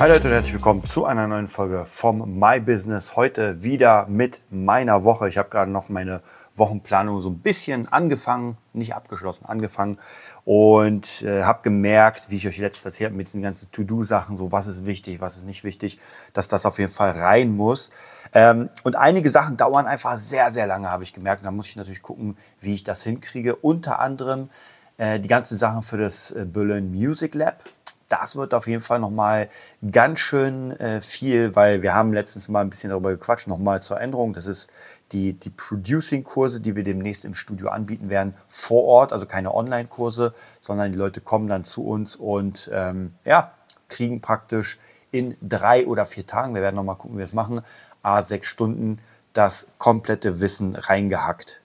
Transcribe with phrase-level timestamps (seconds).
[0.00, 3.16] Hi Leute und herzlich willkommen zu einer neuen Folge vom My Business.
[3.16, 5.28] Heute wieder mit meiner Woche.
[5.28, 6.22] Ich habe gerade noch meine
[6.54, 9.98] Wochenplanung so ein bisschen angefangen, nicht abgeschlossen, angefangen
[10.44, 14.68] und äh, habe gemerkt, wie ich euch letztes habe, mit diesen ganzen To-Do-Sachen, so was
[14.68, 15.98] ist wichtig, was ist nicht wichtig,
[16.32, 17.90] dass das auf jeden Fall rein muss.
[18.32, 21.44] Ähm, und einige Sachen dauern einfach sehr, sehr lange, habe ich gemerkt.
[21.44, 23.56] da muss ich natürlich gucken, wie ich das hinkriege.
[23.56, 24.48] Unter anderem
[24.96, 27.64] äh, die ganzen Sachen für das äh, Berlin Music Lab
[28.08, 29.48] das wird auf jeden Fall nochmal
[29.90, 34.00] ganz schön äh, viel, weil wir haben letztens mal ein bisschen darüber gequatscht, nochmal zur
[34.00, 34.32] Änderung.
[34.32, 34.68] Das ist
[35.12, 40.34] die, die Producing-Kurse, die wir demnächst im Studio anbieten werden, vor Ort, also keine Online-Kurse,
[40.60, 43.52] sondern die Leute kommen dann zu uns und ähm, ja,
[43.88, 44.78] kriegen praktisch
[45.10, 47.62] in drei oder vier Tagen, wir werden nochmal gucken, wie wir es machen,
[48.02, 48.98] a sechs Stunden
[49.32, 51.62] das komplette Wissen reingehackt.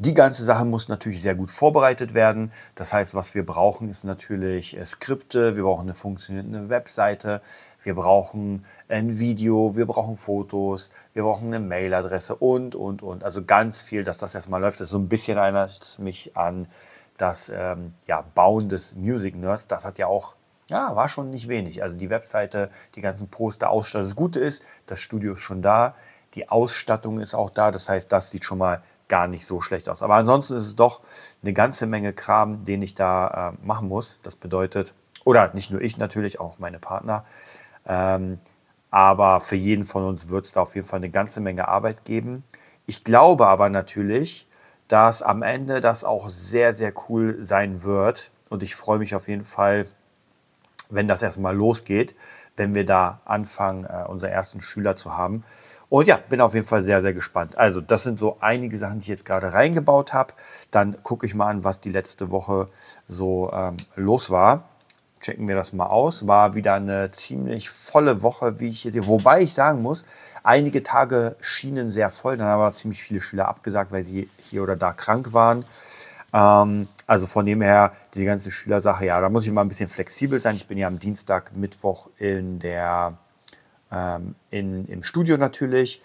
[0.00, 2.52] Die ganze Sache muss natürlich sehr gut vorbereitet werden.
[2.76, 7.42] Das heißt, was wir brauchen, ist natürlich äh, Skripte, wir brauchen eine funktionierende Webseite,
[7.82, 13.24] wir brauchen ein Video, wir brauchen Fotos, wir brauchen eine Mailadresse und, und, und.
[13.24, 14.78] Also ganz viel, dass das erstmal läuft.
[14.78, 16.68] Das ist so ein bisschen erinnert mich an
[17.16, 19.66] das ähm, ja, Bauen des Music Nerds.
[19.66, 20.36] Das hat ja auch,
[20.68, 21.82] ja, war schon nicht wenig.
[21.82, 24.06] Also die Webseite, die ganzen Poster, Ausstattung.
[24.06, 25.96] Das Gute ist, das Studio ist schon da,
[26.34, 27.72] die Ausstattung ist auch da.
[27.72, 30.02] Das heißt, das sieht schon mal gar nicht so schlecht aus.
[30.02, 31.00] Aber ansonsten ist es doch
[31.42, 34.20] eine ganze Menge Kram, den ich da äh, machen muss.
[34.22, 37.24] Das bedeutet, oder nicht nur ich natürlich, auch meine Partner.
[37.86, 38.38] Ähm,
[38.90, 42.04] aber für jeden von uns wird es da auf jeden Fall eine ganze Menge Arbeit
[42.04, 42.44] geben.
[42.86, 44.46] Ich glaube aber natürlich,
[44.88, 48.30] dass am Ende das auch sehr, sehr cool sein wird.
[48.48, 49.86] Und ich freue mich auf jeden Fall,
[50.88, 52.16] wenn das erstmal losgeht,
[52.56, 55.44] wenn wir da anfangen, äh, unsere ersten Schüler zu haben.
[55.90, 57.56] Und ja, bin auf jeden Fall sehr, sehr gespannt.
[57.56, 60.34] Also, das sind so einige Sachen, die ich jetzt gerade reingebaut habe.
[60.70, 62.68] Dann gucke ich mal an, was die letzte Woche
[63.06, 64.68] so ähm, los war.
[65.20, 66.26] Checken wir das mal aus.
[66.26, 69.06] War wieder eine ziemlich volle Woche, wie ich hier sehe.
[69.06, 70.04] Wobei ich sagen muss,
[70.42, 72.36] einige Tage schienen sehr voll.
[72.36, 75.64] Dann haben aber ziemlich viele Schüler abgesagt, weil sie hier oder da krank waren.
[76.34, 79.88] Ähm, also von dem her, diese ganze Schülersache, ja, da muss ich mal ein bisschen
[79.88, 80.56] flexibel sein.
[80.56, 83.16] Ich bin ja am Dienstag, Mittwoch in der
[83.92, 86.02] ähm, in, im Studio natürlich.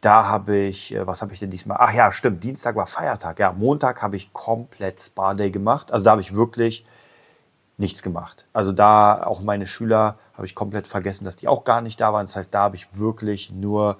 [0.00, 1.76] Da habe ich, äh, was habe ich denn diesmal?
[1.80, 3.38] Ach ja, stimmt, Dienstag war Feiertag.
[3.38, 5.92] Ja, Montag habe ich komplett Spa Day gemacht.
[5.92, 6.84] Also da habe ich wirklich
[7.76, 8.46] nichts gemacht.
[8.52, 12.12] Also da auch meine Schüler habe ich komplett vergessen, dass die auch gar nicht da
[12.12, 12.26] waren.
[12.26, 13.98] Das heißt, da habe ich wirklich nur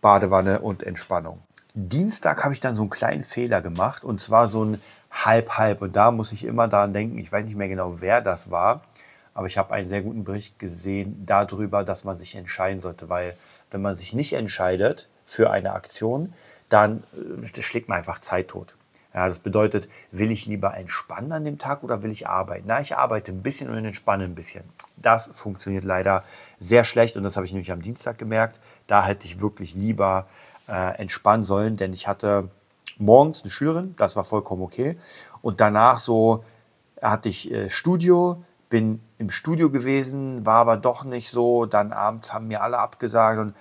[0.00, 1.40] Badewanne und Entspannung.
[1.74, 5.82] Dienstag habe ich dann so einen kleinen Fehler gemacht und zwar so ein Halb-Halb.
[5.82, 8.82] Und da muss ich immer daran denken, ich weiß nicht mehr genau, wer das war.
[9.34, 13.36] Aber ich habe einen sehr guten Bericht gesehen darüber, dass man sich entscheiden sollte, weil
[13.70, 16.32] wenn man sich nicht entscheidet für eine Aktion,
[16.68, 17.04] dann
[17.42, 18.76] äh, schlägt man einfach Zeit tot.
[19.12, 22.64] Ja, das bedeutet, will ich lieber entspannen an dem Tag oder will ich arbeiten?
[22.68, 24.62] Na, ich arbeite ein bisschen und entspanne ein bisschen.
[24.96, 26.22] Das funktioniert leider
[26.60, 28.60] sehr schlecht und das habe ich nämlich am Dienstag gemerkt.
[28.86, 30.28] Da hätte ich wirklich lieber
[30.68, 32.50] äh, entspannen sollen, denn ich hatte
[32.98, 34.96] morgens eine Schülerin, das war vollkommen okay.
[35.42, 36.44] Und danach so
[37.02, 41.66] hatte ich äh, Studio, bin im Studio gewesen, war aber doch nicht so.
[41.66, 43.54] Dann abends haben mir alle abgesagt und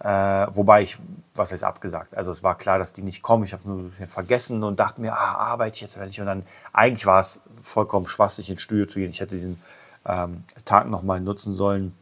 [0.00, 0.96] äh, wobei ich,
[1.34, 2.16] was heißt abgesagt?
[2.16, 3.44] Also es war klar, dass die nicht kommen.
[3.44, 6.06] Ich habe es nur ein bisschen vergessen und dachte mir, ah, arbeite ich jetzt oder
[6.06, 6.20] nicht?
[6.20, 9.10] Und dann eigentlich war es vollkommen schwachsig ins Studio zu gehen.
[9.10, 9.60] Ich hätte diesen
[10.06, 11.94] ähm, Tag nochmal nutzen sollen,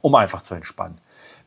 [0.00, 0.98] um einfach zu entspannen.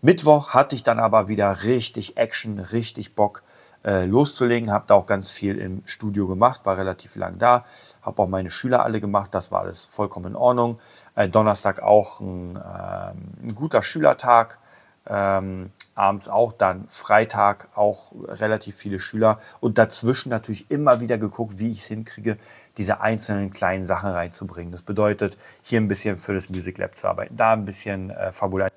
[0.01, 3.41] Mittwoch hatte ich dann aber wieder richtig Action, richtig Bock
[3.83, 4.71] äh, loszulegen.
[4.71, 7.65] Habe da auch ganz viel im Studio gemacht, war relativ lang da
[8.03, 10.79] habe auch meine Schüler alle gemacht, das war alles vollkommen in Ordnung.
[11.15, 14.59] Äh, Donnerstag auch ein, äh, ein guter Schülertag,
[15.07, 21.59] ähm, abends auch, dann Freitag auch relativ viele Schüler und dazwischen natürlich immer wieder geguckt,
[21.59, 22.37] wie ich es hinkriege,
[22.77, 24.71] diese einzelnen kleinen Sachen reinzubringen.
[24.71, 28.31] Das bedeutet, hier ein bisschen für das Music Lab zu arbeiten, da ein bisschen äh,
[28.31, 28.69] Fabular.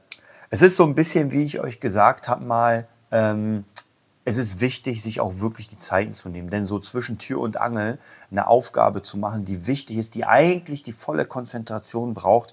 [0.51, 3.65] Es ist so ein bisschen, wie ich euch gesagt habe mal, ähm,
[4.27, 6.51] es ist wichtig, sich auch wirklich die Zeiten zu nehmen.
[6.51, 10.83] Denn so zwischen Tür und Angel eine Aufgabe zu machen, die wichtig ist, die eigentlich
[10.83, 12.53] die volle Konzentration braucht,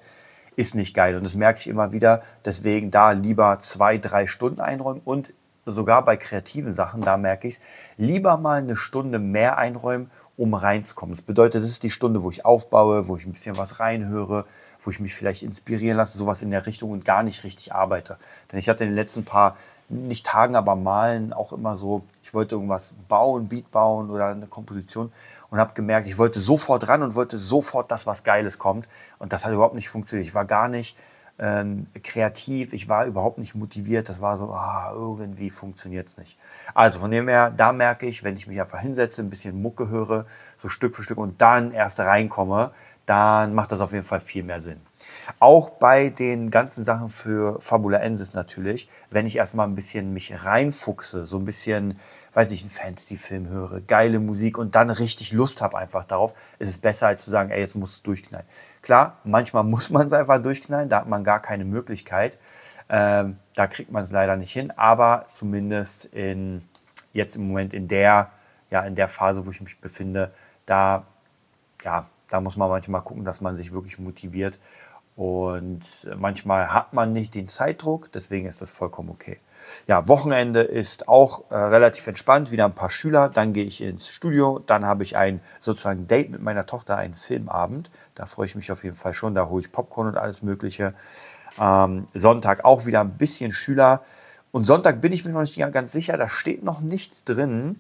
[0.56, 1.16] ist nicht geil.
[1.18, 2.22] Und das merke ich immer wieder.
[2.46, 5.34] Deswegen da lieber zwei, drei Stunden einräumen und
[5.66, 7.62] sogar bei kreativen Sachen, da merke ich es,
[7.98, 11.16] lieber mal eine Stunde mehr einräumen, um reinzukommen.
[11.16, 14.46] Das bedeutet, das ist die Stunde, wo ich aufbaue, wo ich ein bisschen was reinhöre,
[14.84, 18.18] wo ich mich vielleicht inspirieren lasse, sowas in der Richtung und gar nicht richtig arbeite.
[18.52, 19.58] Denn ich hatte in den letzten paar
[19.90, 24.48] nicht Tagen, aber Malen auch immer so, ich wollte irgendwas bauen, Beat bauen oder eine
[24.48, 25.12] Komposition
[25.50, 28.88] und habe gemerkt, ich wollte sofort ran und wollte sofort, dass was Geiles kommt.
[29.20, 30.28] Und das hat überhaupt nicht funktioniert.
[30.28, 30.98] Ich war gar nicht
[31.40, 34.10] ähm, kreativ, ich war überhaupt nicht motiviert.
[34.10, 36.38] Das war so, ah, irgendwie funktioniert es nicht.
[36.74, 39.90] Also von dem her, da merke ich, wenn ich mich einfach hinsetze, ein bisschen Mucke
[39.90, 40.26] höre,
[40.58, 42.72] so Stück für Stück und dann erst reinkomme,
[43.06, 44.80] dann macht das auf jeden Fall viel mehr Sinn.
[45.40, 50.46] Auch bei den ganzen Sachen für Fabula Ensis natürlich, wenn ich erstmal ein bisschen mich
[50.46, 52.00] reinfuchse, so ein bisschen,
[52.34, 56.70] weiß ich, einen Fantasy-Film höre, geile Musik und dann richtig Lust habe einfach darauf, ist
[56.70, 58.48] es besser als zu sagen, ey, jetzt muss es durchknallen.
[58.82, 62.40] Klar, manchmal muss man es einfach durchknallen, da hat man gar keine Möglichkeit.
[62.90, 66.68] Ähm, da kriegt man es leider nicht hin, aber zumindest in,
[67.14, 68.32] jetzt im Moment in der,
[68.72, 70.32] ja, in der Phase, wo ich mich befinde,
[70.66, 71.06] da,
[71.84, 74.60] ja, da muss man manchmal gucken, dass man sich wirklich motiviert
[75.16, 75.82] und
[76.18, 79.40] manchmal hat man nicht den Zeitdruck, deswegen ist das vollkommen okay.
[79.88, 84.10] Ja, Wochenende ist auch äh, relativ entspannt, wieder ein paar Schüler, dann gehe ich ins
[84.10, 87.92] Studio, dann habe ich ein sozusagen Date mit meiner Tochter, einen Filmabend.
[88.16, 90.96] Da freue ich mich auf jeden Fall schon, da hole ich Popcorn und alles Mögliche.
[91.60, 94.02] Ähm, Sonntag auch wieder ein bisschen Schüler.
[94.52, 97.80] Und Sonntag bin ich mir noch nicht ganz sicher, da steht noch nichts drin.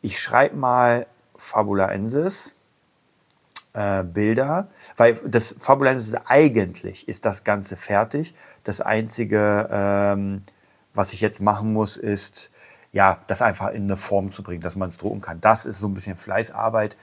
[0.00, 1.06] Ich schreibe mal
[1.36, 2.54] Fabulaensis
[3.74, 8.34] äh, Bilder, weil das Fabulensis ist eigentlich ist das Ganze fertig.
[8.64, 10.42] Das Einzige, ähm,
[10.94, 12.50] was ich jetzt machen muss, ist,
[12.92, 15.40] ja, das einfach in eine Form zu bringen, dass man es drucken kann.
[15.40, 16.96] Das ist so ein bisschen Fleißarbeit.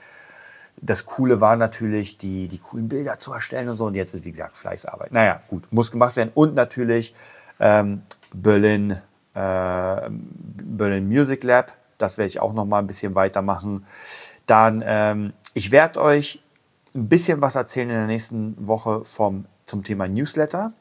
[0.80, 3.86] Das Coole war natürlich, die, die coolen Bilder zu erstellen und so.
[3.86, 5.12] Und jetzt ist, wie gesagt, Fleißarbeit.
[5.12, 6.30] Naja, gut, muss gemacht werden.
[6.34, 7.14] Und natürlich
[7.58, 8.02] ähm,
[8.32, 8.92] Berlin,
[9.34, 11.72] äh, Berlin Music Lab.
[11.98, 13.84] Das werde ich auch noch mal ein bisschen weitermachen.
[14.46, 16.40] Dann, ähm, ich werde euch
[16.94, 20.72] ein bisschen was erzählen in der nächsten Woche vom, zum Thema Newsletter.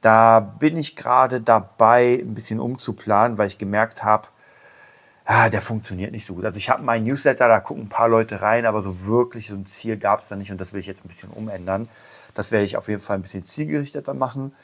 [0.00, 4.28] Da bin ich gerade dabei, ein bisschen umzuplanen, weil ich gemerkt habe,
[5.24, 6.44] ah, der funktioniert nicht so gut.
[6.44, 9.54] Also ich habe meinen Newsletter, da gucken ein paar Leute rein, aber so wirklich so
[9.54, 11.88] ein Ziel gab es da nicht und das will ich jetzt ein bisschen umändern.
[12.34, 14.54] Das werde ich auf jeden Fall ein bisschen zielgerichteter machen.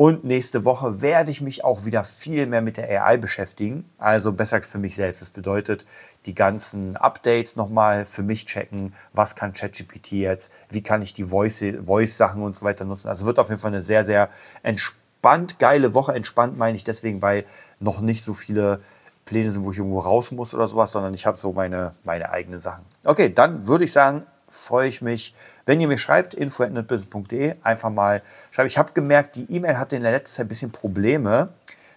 [0.00, 3.84] Und nächste Woche werde ich mich auch wieder viel mehr mit der AI beschäftigen.
[3.98, 5.20] Also besser für mich selbst.
[5.20, 5.84] Das bedeutet,
[6.24, 8.94] die ganzen Updates nochmal für mich checken.
[9.12, 10.50] Was kann ChatGPT jetzt?
[10.70, 13.08] Wie kann ich die Voice-Sachen Voice und so weiter nutzen?
[13.08, 14.30] Also wird auf jeden Fall eine sehr, sehr
[14.62, 16.14] entspannt, geile Woche.
[16.14, 17.44] Entspannt meine ich deswegen, weil
[17.78, 18.80] noch nicht so viele
[19.26, 22.30] Pläne sind, wo ich irgendwo raus muss oder sowas, sondern ich habe so meine, meine
[22.30, 22.86] eigenen Sachen.
[23.04, 25.34] Okay, dann würde ich sagen, freue ich mich,
[25.66, 28.66] wenn ihr mir schreibt, info.netbusiness.de, einfach mal schreiben.
[28.66, 31.48] Ich habe gemerkt, die E-Mail hatte in der letzten Zeit ein bisschen Probleme.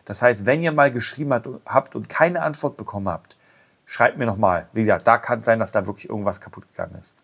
[0.06, 1.34] Das heißt, wenn ihr mal geschrieben
[1.66, 3.36] habt und keine Antwort bekommen habt,
[3.86, 4.68] schreibt mir nochmal.
[4.74, 7.16] Wie gesagt, da kann es sein, dass da wirklich irgendwas kaputt gegangen ist.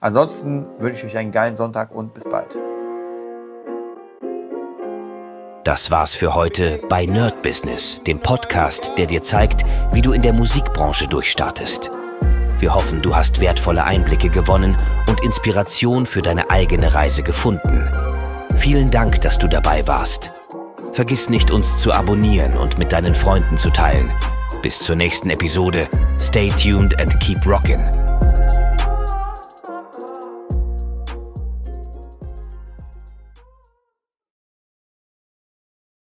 [0.00, 2.58] Ansonsten wünsche ich euch einen geilen Sonntag und bis bald.
[5.64, 10.20] Das war's für heute bei Nerd Business, dem Podcast, der dir zeigt, wie du in
[10.20, 11.90] der Musikbranche durchstartest.
[12.64, 14.74] Wir hoffen, du hast wertvolle Einblicke gewonnen
[15.06, 17.86] und Inspiration für deine eigene Reise gefunden.
[18.56, 20.30] Vielen Dank, dass du dabei warst.
[20.94, 24.10] Vergiss nicht, uns zu abonnieren und mit deinen Freunden zu teilen.
[24.62, 25.90] Bis zur nächsten Episode.
[26.18, 28.03] Stay tuned and keep rockin'.